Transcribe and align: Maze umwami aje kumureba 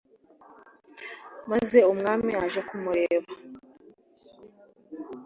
Maze 1.51 1.79
umwami 1.91 2.31
aje 2.43 2.61
kumureba 2.67 3.31